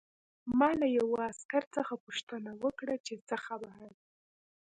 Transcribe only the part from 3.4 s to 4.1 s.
خبره ده